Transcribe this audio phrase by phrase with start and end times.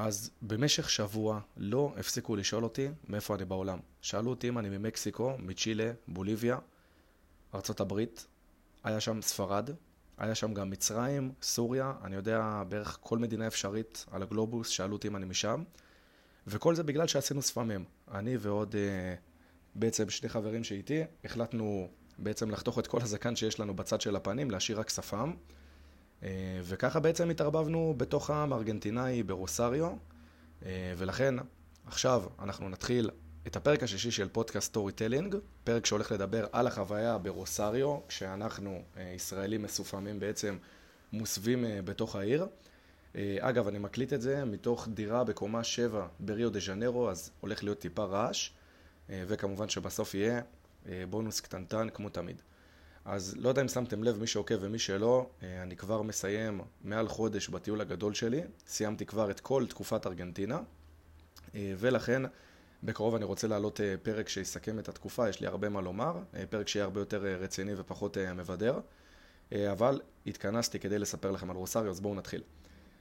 [0.00, 3.78] אז במשך שבוע לא הפסיקו לשאול אותי מאיפה אני בעולם.
[4.00, 6.58] שאלו אותי אם אני ממקסיקו, מצ'ילה, בוליביה,
[7.80, 8.26] הברית,
[8.84, 9.70] היה שם ספרד,
[10.18, 15.08] היה שם גם מצרים, סוריה, אני יודע בערך כל מדינה אפשרית על הגלובוס, שאלו אותי
[15.08, 15.62] אם אני משם,
[16.46, 17.84] וכל זה בגלל שעשינו שפמים.
[18.14, 19.14] אני ועוד אה,
[19.74, 21.88] בעצם שני חברים שאיתי, החלטנו
[22.18, 25.32] בעצם לחתוך את כל הזקן שיש לנו בצד של הפנים, להשאיר רק שפם.
[26.22, 26.28] אה,
[26.62, 29.90] וככה בעצם התערבבנו בתוך העם הארגנטינאי ברוסריו,
[30.66, 31.34] אה, ולכן
[31.86, 33.10] עכשיו אנחנו נתחיל
[33.46, 39.62] את הפרק השישי של פודקאסט storytelling, פרק שהולך לדבר על החוויה ברוסריו, כשאנחנו אה, ישראלים
[39.62, 40.56] משופמים בעצם
[41.12, 42.46] מוסווים בתוך העיר.
[43.40, 47.78] אגב, אני מקליט את זה מתוך דירה בקומה 7 בריו דה ז'נרו, אז הולך להיות
[47.78, 48.50] טיפה רעש,
[49.08, 50.40] וכמובן שבסוף יהיה
[51.10, 52.42] בונוס קטנטן כמו תמיד.
[53.10, 57.08] אז לא יודע אם שמתם לב, מי שעוקב ומי שלא, אה, אני כבר מסיים מעל
[57.08, 58.40] חודש בטיול הגדול שלי.
[58.66, 60.60] סיימתי כבר את כל תקופת ארגנטינה,
[61.54, 62.22] אה, ולכן
[62.82, 66.18] בקרוב אני רוצה להעלות אה, פרק שיסכם את התקופה, יש לי הרבה מה לומר,
[66.50, 68.80] פרק שיהיה הרבה יותר רציני ופחות מבדר,
[69.72, 72.42] אבל התכנסתי כדי לספר לכם על רוסריו, אז בואו נתחיל.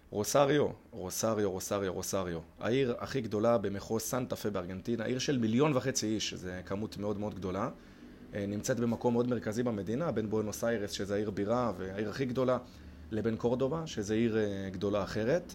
[0.10, 6.08] רוסריו, רוסריו, רוסריו, רוסריו, העיר הכי גדולה במחוז סנטה פה בארגנטינה, עיר של מיליון וחצי
[6.08, 7.70] איש, זו כמות מאוד מאוד גדולה.
[8.34, 12.58] אה, נמצאת במקום מאוד מרכזי במדינה, בין בואנוס איירס, שזה העיר בירה והעיר הכי גדולה,
[13.12, 15.54] לבין קורדובה, שזה עיר אה, גדולה אחרת.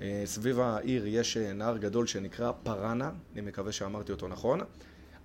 [0.00, 4.60] אה, סביב העיר יש נהר גדול שנקרא פראנה, אני מקווה שאמרתי אותו נכון,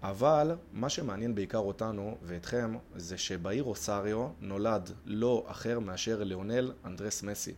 [0.03, 7.23] אבל מה שמעניין בעיקר אותנו ואתכם, זה שבעיר אוסריו נולד לא אחר מאשר ליאונל אנדרס
[7.23, 7.53] מסי.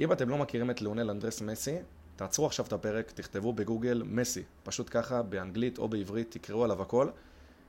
[0.00, 1.76] אם אתם לא מכירים את ליאונל אנדרס מסי,
[2.16, 7.08] תעצרו עכשיו את הפרק, תכתבו בגוגל מסי, פשוט ככה, באנגלית או בעברית, תקראו עליו הכל.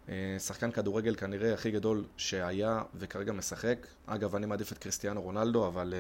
[0.09, 3.87] אה, שחקן כדורגל כנראה הכי גדול שהיה וכרגע משחק.
[4.05, 5.99] אגב, אני מעדיף את קריסטיאנו רונלדו, אבל אה,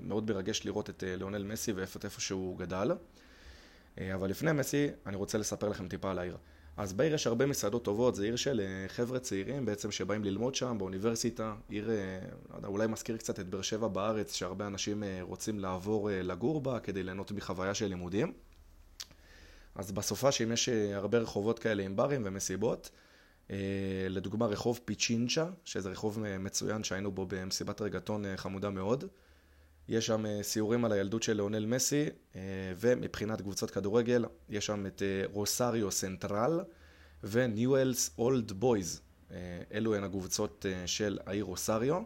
[0.00, 2.92] מאוד מרגש לראות את אה, ליאונל מסי ואיפה שהוא גדל.
[4.14, 6.36] אבל לפני מסי, אני רוצה לספר לכם טיפה על העיר.
[6.76, 10.76] אז בעיר יש הרבה מסעדות טובות, זו עיר של חבר'ה צעירים בעצם שבאים ללמוד שם
[10.78, 11.90] באוניברסיטה, עיר,
[12.62, 17.02] לא אולי מזכיר קצת את באר שבע בארץ, שהרבה אנשים רוצים לעבור לגור בה כדי
[17.02, 18.32] ליהנות מחוויה של לימודים.
[19.74, 22.90] אז בסופ"שים יש הרבה רחובות כאלה עם ברים ומסיבות.
[23.50, 23.56] אה,
[24.08, 29.04] לדוגמה רחוב פיצ'ינצ'ה, שזה רחוב מצוין שהיינו בו במסיבת רגטון אה, חמודה מאוד.
[29.88, 32.04] יש שם אה, סיורים על הילדות של ליאונל מסי,
[32.78, 36.60] ומבחינת קבוצות כדורגל, יש שם את רוסריו סנטרל
[37.24, 39.00] וניואלס אולד בויז.
[39.72, 42.02] אלו הן הקבוצות של העיר רוסריו.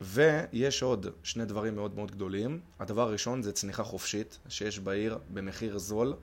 [0.00, 2.60] ויש עוד שני דברים מאוד מאוד גדולים.
[2.78, 6.14] הדבר הראשון זה צניחה חופשית שיש בעיר במחיר זול,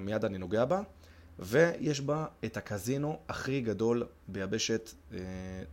[0.00, 0.82] מיד אני נוגע בה.
[1.38, 5.18] ויש בה את הקזינו הכי גדול ביבשת אה,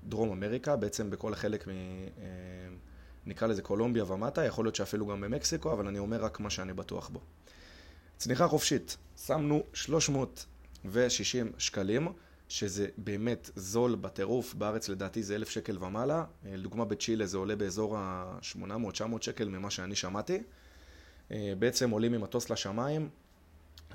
[0.03, 1.71] דרום אמריקה, בעצם בכל החלק מ...
[1.71, 1.75] אה,
[3.25, 6.73] נקרא לזה קולומביה ומטה, יכול להיות שאפילו גם במקסיקו, אבל אני אומר רק מה שאני
[6.73, 7.19] בטוח בו.
[8.17, 12.07] צניחה חופשית, שמנו 360 שקלים,
[12.49, 17.55] שזה באמת זול בטירוף, בארץ לדעתי זה 1,000 שקל ומעלה, אה, לדוגמה בצ'ילה זה עולה
[17.55, 20.43] באזור ה-800-900 שקל ממה שאני שמעתי.
[21.59, 23.09] בעצם עולים ממטוס לשמיים,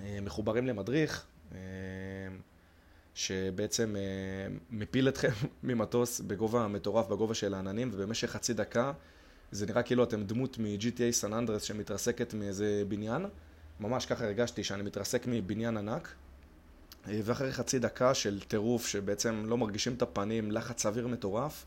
[0.01, 1.27] מחוברים למדריך,
[3.21, 4.03] שבעצם אה,
[4.71, 5.31] מפיל אתכם
[5.63, 8.93] ממטוס בגובה מטורף, בגובה של העננים, ובמשך חצי דקה
[9.53, 13.27] זה נראה כאילו אתם דמות מ-GTA סן אנדרס שמתרסקת מאיזה בניין.
[13.81, 16.09] ממש ככה הרגשתי שאני מתרסק מבניין ענק.
[17.09, 21.65] אה, ואחרי חצי דקה של טירוף שבעצם לא מרגישים את הפנים, לחץ אוויר מטורף,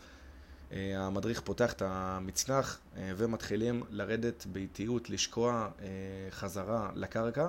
[0.72, 5.70] אה, המדריך פותח את המצנח ומתחילים לרדת באיטיות, לשקוע
[6.32, 7.48] חזרה לקרקע.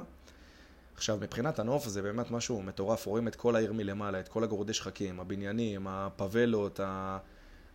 [0.96, 4.72] עכשיו, מבחינת הנוף זה באמת משהו מטורף, רואים את כל העיר מלמעלה, את כל הגורדי
[4.72, 6.80] שחקים, הבניינים, הפאבלות,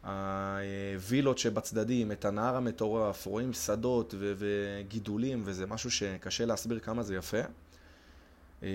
[0.03, 7.15] הווילות שבצדדים, את הנהר המטורף, רואים שדות ו- וגידולים, וזה משהו שקשה להסביר כמה זה
[7.15, 7.41] יפה.
[8.63, 8.67] אמ,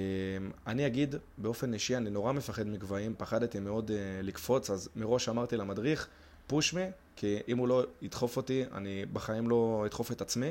[0.67, 5.57] אני אגיד, באופן אישי, אני נורא מפחד מגבהים, פחדתי מאוד אה, לקפוץ, אז מראש אמרתי
[5.57, 6.09] למדריך,
[6.47, 6.85] פוש מי,
[7.17, 10.51] כי אם הוא לא ידחוף אותי, אני בחיים לא אדחוף את עצמי.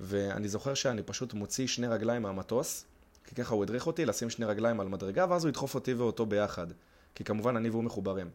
[0.00, 2.84] ואני זוכר שאני פשוט מוציא שני רגליים מהמטוס,
[3.30, 6.26] כי ככה הוא הדריך אותי לשים שני רגליים על מדרגה, ואז הוא ידחוף אותי ואותו
[6.26, 6.66] ביחד.
[7.14, 8.30] כי כמובן אני והוא מחוברים.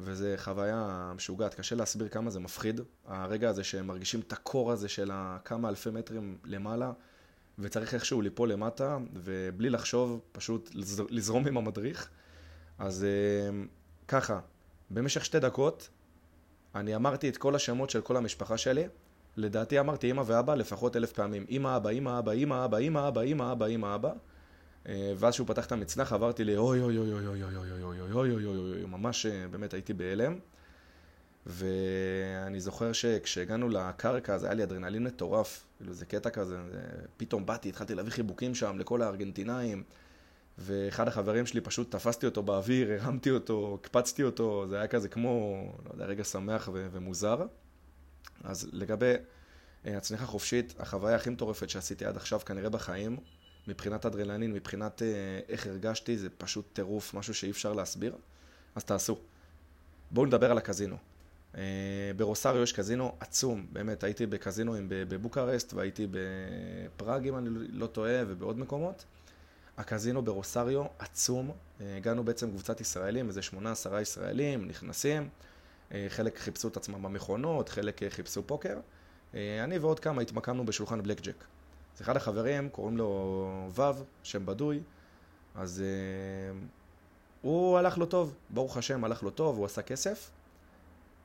[0.00, 2.80] וזו חוויה משוגעת, קשה להסביר כמה זה מפחיד.
[3.06, 5.10] הרגע הזה שהם מרגישים את הקור הזה של
[5.44, 6.92] כמה אלפי מטרים למעלה,
[7.58, 10.70] וצריך איכשהו ליפול למטה, ובלי לחשוב, פשוט
[11.10, 12.08] לזרום עם המדריך.
[12.78, 13.60] אז אה,
[14.08, 14.40] ככה,
[14.90, 15.88] במשך שתי דקות,
[16.74, 18.84] אני אמרתי את כל השמות של כל המשפחה שלי,
[19.36, 21.46] לדעתי אמרתי אמא ואבא לפחות אלף פעמים.
[21.50, 24.12] אמא, אבא, אמא, אבא, אמא, אבא, אמא, אבא, אמא, אבא, אמא, אבא.
[25.16, 28.00] ואז שהוא פתח את המצנח עברתי לי אוי אוי אוי אוי אוי אוי אוי אוי
[28.00, 30.38] אוי אוי אוי אוי אוי ממש באמת הייתי בהלם.
[31.46, 36.58] ואני זוכר שכשהגענו לקרקע, זה היה לי אדרנלין מטורף, כאילו זה קטע כזה,
[37.16, 39.82] פתאום באתי, התחלתי להביא חיבוקים שם לכל הארגנטינאים,
[40.58, 45.64] ואחד החברים שלי פשוט תפסתי אותו באוויר, הרמתי אותו, הקפצתי אותו, זה היה כזה כמו,
[45.86, 47.46] לא יודע, רגע שמח ו- ומוזר.
[48.44, 49.14] אז לגבי
[49.86, 53.16] אה, הצניחה חופשית, החוויה הכי מטורפת שעשיתי עד עכשיו כנראה בחיים,
[53.68, 55.08] מבחינת אדרנלין, מבחינת אה,
[55.48, 58.16] איך הרגשתי, זה פשוט טירוף, משהו שאי אפשר להסביר,
[58.74, 59.18] אז תעשו.
[60.10, 60.96] בואו נדבר על הקזינו.
[61.56, 61.62] אה,
[62.16, 68.58] ברוסריו יש קזינו עצום, באמת, הייתי בקזינואים בבוקרסט והייתי בפראג, אם אני לא טועה, ובעוד
[68.58, 69.04] מקומות.
[69.78, 71.50] הקזינו ברוסריו עצום,
[71.80, 75.28] הגענו בעצם קבוצת ישראלים, איזה שמונה עשרה ישראלים, נכנסים,
[76.08, 78.78] חלק חיפשו את עצמם במכונות, חלק חיפשו פוקר.
[79.34, 81.44] אני ועוד כמה התמקמנו בשולחן בלק ג'ק.
[81.96, 83.82] אז אחד החברים, קוראים לו ו',
[84.22, 84.80] שם בדוי,
[85.54, 85.82] אז
[87.42, 90.30] הוא הלך לו טוב, ברוך השם הלך לו טוב, הוא עשה כסף,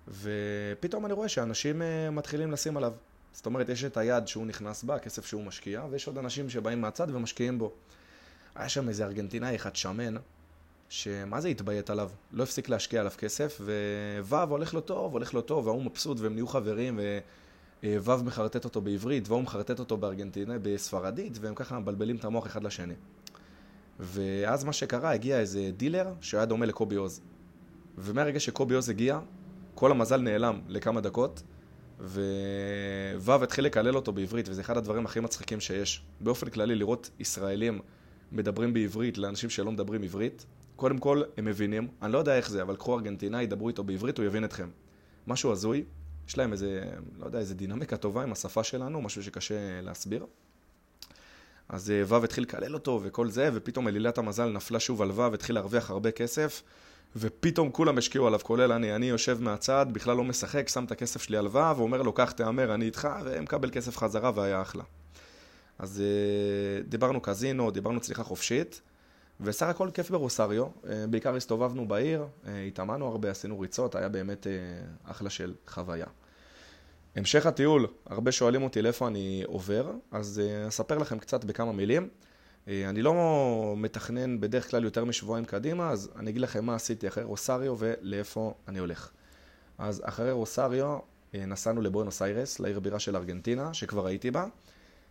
[0.08, 1.82] ופתאום אני רואה שאנשים
[2.12, 2.94] מתחילים לשים עליו.
[3.34, 6.82] זאת אומרת, יש את היד שהוא נכנס בה, הכסף שהוא משקיע, ויש עוד אנשים שבאים
[6.82, 7.72] מהצד ומשקיעים בו.
[8.56, 10.16] היה שם איזה ארגנטינאי אחד שמן,
[10.96, 12.10] שמה זה התביית עליו?
[12.32, 13.62] לא הפסיק להשקיע עליו כסף,
[14.22, 17.20] וו' הולך לו טוב, הולך לו טוב, והוא מבסוט, והם נהיו חברים, ו...
[18.04, 22.64] ו' מחרטט אותו בעברית, והוא מחרטט אותו בארגנטינה, בספרדית, והם ככה מבלבלים את המוח אחד
[22.64, 22.94] לשני.
[24.00, 27.22] ואז מה שקרה, הגיע איזה דילר שהיה דומה לקובי עוז.
[27.98, 29.20] ומהרגע שקובי עוז הגיע,
[29.76, 31.44] כל המזל נעלם לכמה דקות,
[32.00, 36.04] וו' התחיל לקלל אותו בעברית, וזה אחד הדברים הכי מצחיקים שיש.
[36.22, 37.80] באופן כללי, לראות ישראלים
[38.32, 40.46] מדברים בעברית לאנשים שלא מדברים עברית,
[40.84, 44.18] קודם כל, הם מבינים, אני לא יודע איך זה, אבל קחו ארגנטינאי, דברו איתו בעברית,
[44.18, 44.70] הוא יבין אתכם.
[45.28, 45.84] משהו הזוי,
[46.28, 46.84] יש להם איזה,
[47.20, 50.26] לא יודע, איזה דינמיקה טובה עם השפה שלנו, משהו שקשה להסביר.
[51.70, 55.34] אז אה, ו' התחיל לקלל אותו וכל זה, ופתאום אלילת המזל נפלה שוב על ו',
[55.34, 56.64] התחיל להרוויח הרבה כסף,
[57.16, 58.96] ופתאום כולם השקיעו עליו, כולל אני.
[58.96, 62.32] אני יושב מהצד, בכלל לא משחק, שם את הכסף שלי על ו', ואומר לו, קח,
[62.32, 64.84] תהמר, אני איתך, ומקבל כסף חזרה, והיה אחלה.
[65.80, 68.82] אז אה, דיברנו קזינו, דיברנו צליחה חופשית.
[69.44, 74.48] וסך הכל כיף ברוסריו, אה, בעיקר הסתובבנו בעיר, אה, התאמנו הרבה, עשינו ריצות, היה באמת
[74.48, 74.52] אה,
[75.04, 76.06] אחלה של חוויה.
[77.16, 82.10] המשך הטיול, הרבה שואלים אותי לאיפה אני עובר, אז אספר לכם קצת בכמה מילים.
[82.68, 87.24] אני לא מתכנן בדרך כלל יותר משבועיים קדימה, אז אני אגיד לכם מה עשיתי אחרי
[87.24, 89.10] רוסריו ולאיפה אני הולך.
[89.78, 91.00] אז אחרי רוסריו
[91.34, 94.46] נסענו לבואנוס איירס, לעיר בירה של ארגנטינה, שכבר הייתי בה.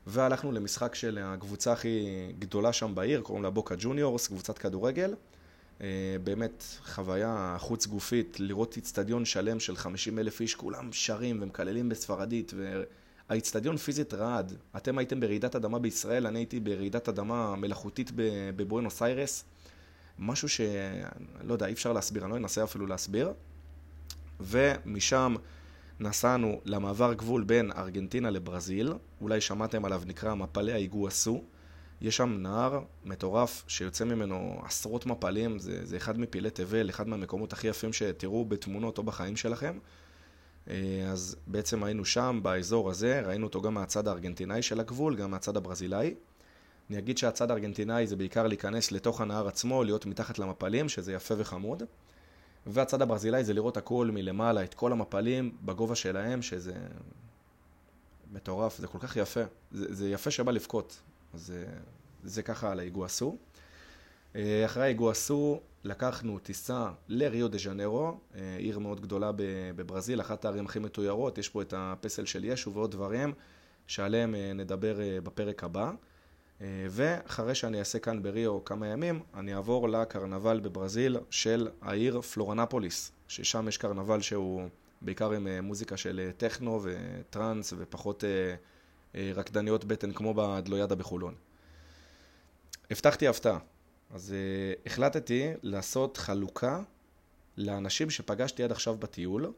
[0.07, 2.07] והלכנו למשחק של הקבוצה הכי
[2.39, 5.15] גדולה שם בעיר, קוראים לה בוקה ג'וניורס, קבוצת כדורגל.
[5.81, 11.89] אה, באמת חוויה חוץ גופית, לראות איצטדיון שלם של 50 אלף איש, כולם שרים ומקללים
[11.89, 14.53] בספרדית, והאיצטדיון פיזית רעד.
[14.77, 18.11] אתם הייתם ברעידת אדמה בישראל, אני הייתי ברעידת אדמה מלאכותית
[18.57, 19.45] בבואנוס איירס.
[20.19, 20.61] משהו ש...
[21.45, 23.33] לא יודע, אי אפשר להסביר, אני לא אנסה אפילו להסביר.
[24.41, 25.35] ומשם...
[26.01, 31.43] נסענו למעבר גבול בין ארגנטינה לברזיל, אולי שמעתם עליו, נקרא מפלי האיגואסו.
[32.01, 37.53] יש שם נהר מטורף שיוצא ממנו עשרות מפלים, זה, זה אחד מפעילי תבל, אחד מהמקומות
[37.53, 39.79] הכי יפים שתראו בתמונות או בחיים שלכם.
[40.71, 40.75] אה,
[41.11, 45.57] אז בעצם היינו שם, באזור הזה, ראינו אותו גם מהצד הארגנטינאי של הגבול, גם מהצד
[45.57, 46.15] הברזילאי.
[46.91, 51.35] אני אגיד שהצד הארגנטינאי זה בעיקר להיכנס לתוך הנהר עצמו, להיות מתחת למפלים, שזה יפה
[51.39, 51.83] וחמוד.
[52.67, 56.75] והצד הברזילאי זה לראות הכל מלמעלה, את כל המפלים בגובה שלהם, שזה
[58.33, 59.41] מטורף, זה כל כך יפה.
[59.73, 61.01] זה, זה יפה שבא לבכות.
[61.35, 61.67] זה,
[62.25, 63.37] זה ככה על האיגואסו.
[64.37, 69.31] אה, אחרי האיגואסו לקחנו טיסה לריו דה ז'נרו, אה, עיר מאוד גדולה
[69.77, 73.33] בברזיל, אחת הערים הכי מתוירות, יש פה את הפסל של ישו ועוד דברים
[73.87, 75.93] שעליהם אה, נדבר בפרק הבא.
[76.63, 83.13] אה, ואחרי שאני אעשה כאן בריו כמה ימים, אני אעבור לקרנבל בברזיל של העיר פלורנפוליס,
[83.29, 84.69] ששם יש קרנבל שהוא
[85.01, 88.25] בעיקר עם אה, מוזיקה של אה, טכנו וטראנס ופחות
[89.15, 91.35] רקדניות בטן כמו בדלוידה בחולון.
[92.91, 93.59] הבטחתי הפתעה,
[94.11, 94.35] אז
[94.87, 96.83] החלטתי לעשות חלוקה
[97.57, 99.53] לאנשים שפגשתי עד עכשיו בטיול.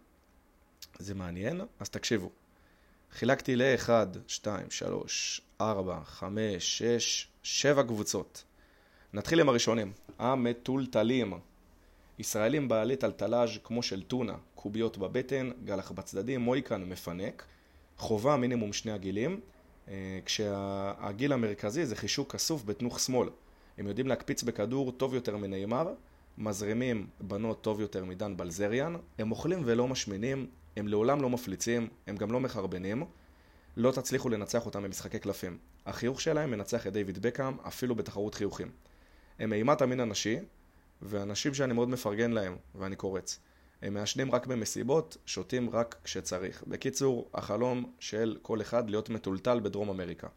[0.99, 2.31] זה מעניין, אז תקשיבו.
[3.13, 3.91] חילקתי ל-1,
[4.27, 8.45] 2, 3, 4, 5, 6, 7 קבוצות.
[9.13, 11.33] נתחיל עם הראשונים, המטולטלים.
[12.19, 17.45] ישראלים בעלי טלטלאז' כמו של טונה, קוביות בבטן, גלח בצדדים, מויקן מפנק,
[17.99, 19.41] חובה מינימום שני הגילים,
[19.89, 23.29] אה, כשהגיל המרכזי זה חישוק כסוף בתנוך שמאל.
[23.79, 25.95] הם יודעים להקפיץ בכדור טוב יותר מנאמר,
[26.39, 30.47] מזרימים בנות טוב יותר מדן בלזריאן, הם אוכלים ולא משמינים,
[30.77, 33.05] הם לעולם לא מפליצים, הם גם לא מחרבנים,
[33.77, 35.59] לא תצליחו לנצח אותם במשחקי קלפים.
[35.87, 38.71] החיוך שלהם מנצח את דיוויד בקאם אפילו בתחרות חיוכים.
[39.39, 40.39] הם אימת המין הנשי,
[41.03, 43.41] ואנשים שאני מאוד מפרגן להם, ואני קורץ.
[43.83, 46.65] הם מעשנים רק במסיבות, שותים רק כשצריך.
[46.67, 50.29] בקיצור, החלום של כל אחד להיות מטולטל בדרום אמריקה.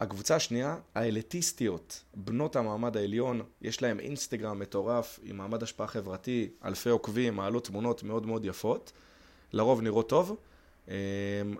[0.00, 6.88] הקבוצה השנייה, האליטיסטיות, בנות המעמד העליון, יש להם אינסטגרם מטורף עם מעמד השפעה חברתי, אלפי
[6.88, 8.92] עוקבים, מעלות תמונות מאוד מאוד יפות,
[9.52, 10.36] לרוב נראות טוב.
[10.88, 10.94] אמ,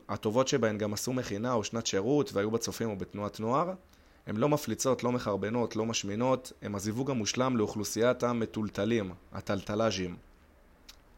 [0.09, 3.73] הטובות שבהן גם עשו מכינה או שנת שירות והיו בצופים או בתנועת נוער.
[4.27, 10.17] הן לא מפליצות, לא מחרבנות, לא משמינות, הן הזיווג המושלם לאוכלוסיית המטולטלים, הטלטלאז'ים.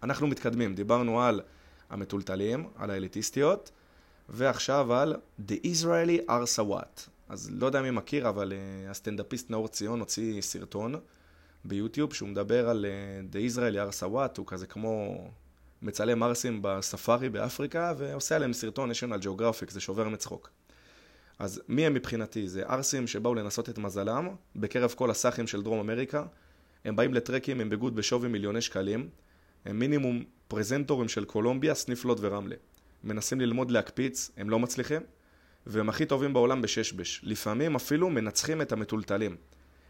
[0.03, 1.41] אנחנו מתקדמים, דיברנו על
[1.91, 3.71] המטולטלים, על האליטיסטיות,
[4.29, 5.17] ועכשיו על
[5.49, 7.09] The Israeli Arsawat.
[7.29, 10.95] אז לא יודע מי מכיר, אבל uh, הסטנדאפיסט נאור ציון הוציא סרטון
[11.65, 15.17] ביוטיוב שהוא מדבר על uh, The Israeli Arsawat, הוא כזה כמו
[15.83, 20.51] מצלם ארסים בספארי באפריקה, ועושה עליהם סרטון national geographic, זה שובר מצחוק.
[21.39, 22.49] אז מי הם מבחינתי?
[22.49, 26.25] זה ארסים שבאו לנסות את מזלם בקרב כל הסאחים של דרום אמריקה.
[26.85, 29.09] הם באים לטרקים עם ביגוד בשווי מיליוני שקלים.
[29.65, 32.57] הם מינימום פרזנטורים של קולומביה, סניפלוט ורמלה.
[33.05, 35.03] מנסים ללמוד להקפיץ, הם לא מצליחים,
[35.67, 37.21] והם הכי טובים בעולם בששבש.
[37.23, 39.37] לפעמים אפילו מנצחים את המטולטלים.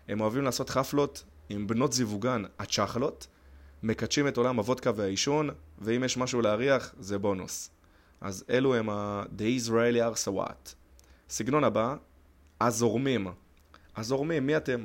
[0.09, 3.27] הם אוהבים לעשות חפלות עם בנות זיווגן הצ'חלות,
[3.83, 7.71] מקדשים את עולם הוודקה והעישון, ואם יש משהו להריח, זה בונוס.
[8.21, 10.75] אז אלו הם ה- The Israeli Arsawat.
[11.29, 11.97] סגנון הבא,
[12.61, 13.27] הזורמים.
[13.97, 14.85] הזורמים, מי אתם?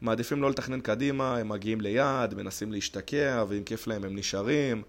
[0.00, 4.82] מעדיפים לא לתכנן קדימה, הם מגיעים ליעד, מנסים להשתקע, ואם כיף להם הם נשארים.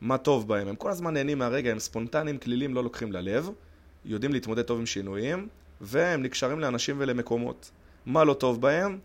[0.00, 0.68] מה טוב בהם?
[0.68, 3.50] הם כל הזמן נהנים מהרגע, הם ספונטניים, כלילים, לא לוקחים ללב,
[4.04, 5.48] יודעים להתמודד טוב עם שינויים,
[5.80, 7.70] והם נקשרים לאנשים ולמקומות.
[8.06, 8.98] מה לא טוב בהם?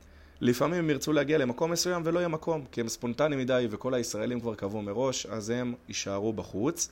[0.45, 4.39] לפעמים הם ירצו להגיע למקום מסוים ולא יהיה מקום, כי הם ספונטניים מדי וכל הישראלים
[4.39, 6.89] כבר קבעו מראש, אז הם יישארו בחוץ,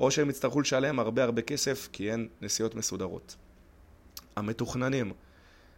[0.00, 3.36] או שהם יצטרכו לשלם הרבה הרבה כסף כי אין נסיעות מסודרות.
[4.36, 5.12] המתוכננים,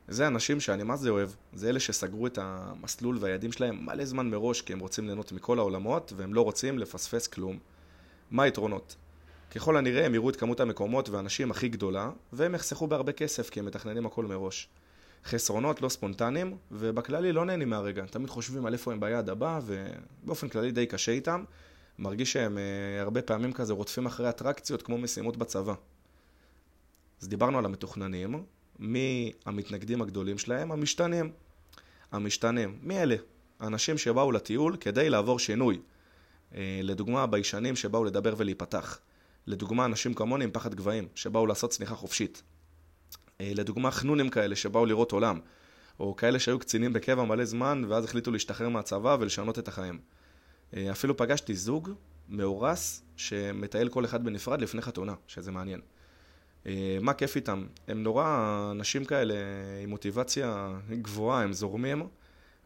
[0.09, 4.31] זה אנשים שאני מה זה אוהב, זה אלה שסגרו את המסלול והיעדים שלהם מלא זמן
[4.31, 7.59] מראש כי הם רוצים ליהנות מכל העולמות והם לא רוצים לפספס כלום.
[8.31, 8.97] מה היתרונות?
[9.51, 13.61] ככל הנראה הם יראו את כמות המקומות והאנשים הכי גדולה והם יחסכו בהרבה כסף כי
[13.61, 14.69] הם מתכננים הכל מראש.
[15.25, 20.49] חסרונות לא ספונטניים ובכללי לא נהנים מהרגע, תמיד חושבים על איפה הם ביעד הבא ובאופן
[20.49, 21.45] כללי די קשה איתם.
[21.99, 25.75] מרגיש שהם uh, הרבה פעמים כזה רודפים אחרי אטרקציות כמו משימות בצבא.
[27.21, 28.45] אז דיברנו על המתוכננים,
[28.79, 30.73] מי המתנגדים הגדולים שלהם?
[30.73, 31.33] המשתנים.
[32.13, 32.79] המשתנים.
[32.83, 33.17] מי אלה?
[33.61, 35.81] אנשים שבאו לטיול כדי לעבור שינוי.
[36.55, 38.99] אה, לדוגמה, ביישנים שבאו לדבר ולהיפתח.
[39.47, 42.43] לדוגמה, אנשים כמוני עם פחד גבהים, שבאו לעשות צניחה חופשית.
[43.41, 45.41] אה, לדוגמה, חנונים כאלה שבאו לראות עולם.
[46.01, 49.99] או כאלה שהיו קצינים בקבע מלא זמן, ואז החליטו להשתחרר מהצבא ולשנות את החיים.
[50.77, 51.91] אה, אפילו פגשתי זוג
[52.29, 55.81] מאורס שמטייל כל אחד בנפרד לפני חתונה, שזה מעניין.
[56.67, 57.67] אה, מה כיף איתם?
[57.89, 59.35] הם נורא אנשים כאלה
[59.83, 62.09] עם מוטיבציה גבוהה, הם זורמים,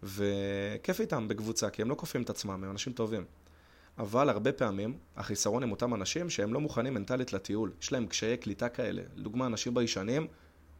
[0.02, 3.24] וכיף איתם בקבוצה, כי הם לא כופים את עצמם, הם אנשים טובים.
[3.98, 7.72] אבל הרבה פעמים החיסרון הם אותם אנשים שהם לא מוכנים מנטלית לטיול.
[7.82, 9.02] יש להם קשיי קליטה כאלה.
[9.16, 10.26] לדוגמה, אנשים ביישנים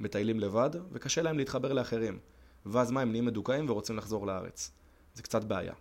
[0.01, 2.19] מטיילים לבד, וקשה להם להתחבר לאחרים.
[2.67, 4.71] ואז מה, הם נהיים מדוכאים ורוצים לחזור לארץ.
[5.15, 5.75] זה קצת בעיה.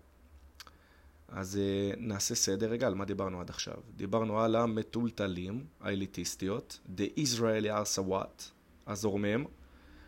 [1.27, 3.75] אז uh, נעשה סדר רגע על מה דיברנו עד עכשיו.
[3.95, 8.43] דיברנו על המטולטלים, האליטיסטיות, The Israeli Arsawat,
[8.87, 9.45] הזורמים,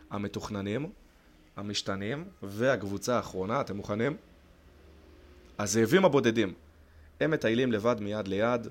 [0.09, 0.91] המתוכננים,
[1.55, 4.17] המשתנים, והקבוצה האחרונה, אתם מוכנים?
[5.59, 6.53] הזאבים הבודדים.
[7.19, 8.67] הם מטיילים לבד מיד ליד,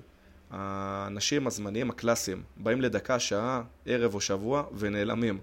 [0.51, 5.39] האנשים הזמניים הקלאסיים באים לדקה, שעה, ערב או שבוע ונעלמים.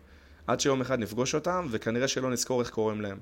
[0.46, 3.18] עד שיום אחד נפגוש אותם וכנראה שלא נזכור איך קוראים להם.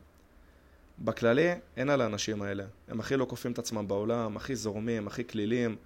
[0.99, 2.65] בכללי, אין על האנשים האלה.
[2.89, 5.77] הם הכי לא כופים את עצמם בעולם, הכי זורמים, הכי כלילים,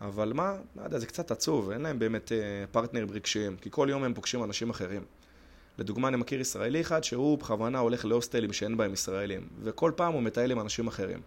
[0.00, 2.38] אבל מה, לא יודע, זה קצת עצוב, אין להם באמת אה,
[2.70, 5.04] פרטנרים רגשיים, כי כל יום הם פוגשים אנשים אחרים.
[5.78, 10.22] לדוגמה, אני מכיר ישראלי אחד שהוא בכוונה הולך להוסטלים שאין בהם ישראלים, וכל פעם הוא
[10.22, 11.20] מטייל עם אנשים אחרים.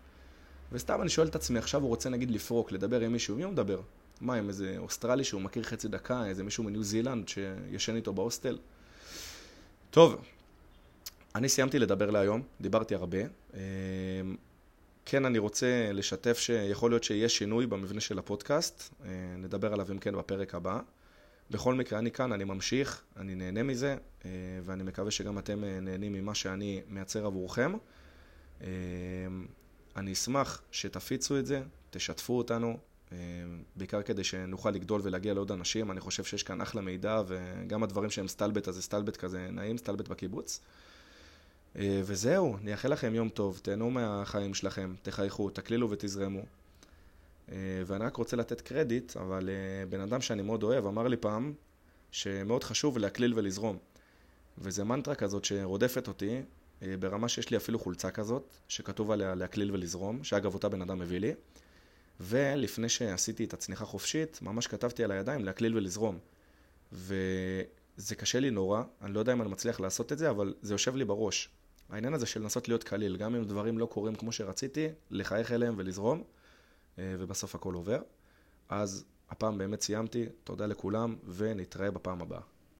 [0.72, 3.52] וסתם אני שואל את עצמי, עכשיו הוא רוצה נגיד לפרוק, לדבר עם מישהו, מי הוא
[3.52, 3.80] מדבר?
[4.22, 8.58] מה, עם איזה אוסטרלי שהוא מכיר חצי דקה, איזה מישהו מניו זילנד שישן איתו בהוסטל?
[9.92, 10.22] טוב,
[11.36, 13.18] אני סיימתי לדבר להיום, דיברתי הרבה.
[13.54, 13.60] אמ,
[15.06, 19.98] כן, אני רוצה לשתף שיכול להיות שיהיה שינוי במבנה של הפודקאסט, אה, נדבר עליו אם
[19.98, 20.80] כן בפרק הבא.
[21.52, 24.30] בכל מקרה, אני כאן, אני ממשיך, אני נהנה מזה, אה,
[24.64, 27.74] ואני מקווה שגם אתם אה, נהנים ממה שאני מייצר עבורכם.
[28.62, 28.68] אמ,
[29.96, 32.78] אני אשמח שתפיצו את זה, תשתפו אותנו,
[33.76, 35.92] בעיקר כדי שנוכל לגדול ולהגיע לעוד אנשים.
[35.92, 39.78] אני חושב שיש כאן אחלה מידע, וגם הדברים שהם סטלבט, אז זה סטלבט כזה נעים,
[39.78, 40.60] סטלבט בקיבוץ.
[41.76, 46.42] אה, וזהו, אני אאחל לכם יום טוב, תהנו מהחיים שלכם, תחייכו, תקלילו ותזרמו.
[47.52, 51.18] אה, ואני רק רוצה לתת קרדיט, אבל אה, בן אדם שאני מאוד אוהב אמר לי
[51.18, 51.54] פעם
[52.12, 53.78] שמאוד חשוב להקליל ולזרום.
[54.58, 56.42] וזה מנטרה כזאת שרודפת אותי,
[57.00, 61.20] ברמה שיש לי אפילו חולצה כזאת, שכתוב עליה להקליל ולזרום, שאגב אותה בן אדם הביא
[61.20, 61.34] לי.
[62.20, 66.20] ולפני שעשיתי את הצניחה חופשית, ממש כתבתי על הידיים להקליל ולזרום.
[66.92, 70.74] וזה קשה לי נורא, אני לא יודע אם אני מצליח לעשות את זה, אבל זה
[70.74, 71.50] יושב לי בראש.
[71.90, 75.74] העניין הזה של לנסות להיות קליל, גם אם דברים לא קורים כמו שרציתי, לחייך אליהם
[75.78, 76.24] ולזרום,
[77.00, 78.02] אה, ובסוף הכל עובר.
[78.70, 82.42] אז הפעם באמת סיימתי, תודה לכולם, ונתראה בפעם הבאה.